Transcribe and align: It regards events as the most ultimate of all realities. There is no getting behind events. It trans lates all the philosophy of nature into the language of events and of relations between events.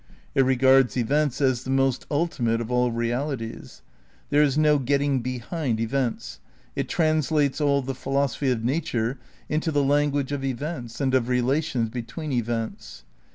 It 0.33 0.41
regards 0.45 0.97
events 0.97 1.41
as 1.41 1.63
the 1.63 1.69
most 1.69 2.07
ultimate 2.09 2.59
of 2.59 2.71
all 2.71 2.91
realities. 2.91 3.83
There 4.31 4.41
is 4.41 4.57
no 4.57 4.79
getting 4.79 5.19
behind 5.21 5.79
events. 5.79 6.39
It 6.75 6.89
trans 6.89 7.29
lates 7.29 7.61
all 7.63 7.83
the 7.83 7.93
philosophy 7.93 8.49
of 8.49 8.63
nature 8.63 9.19
into 9.47 9.71
the 9.71 9.83
language 9.83 10.31
of 10.31 10.43
events 10.43 11.01
and 11.01 11.13
of 11.13 11.27
relations 11.29 11.89
between 11.89 12.31
events. 12.31 13.03